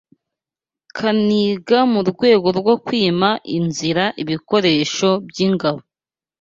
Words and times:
Kaniga 0.97 1.79
mu 1.91 2.01
rwego 2.09 2.47
rwo 2.59 2.75
kwima 2.85 3.29
inzira 3.57 4.03
ibikoresho 4.21 5.09
by’ingabo 5.27 5.81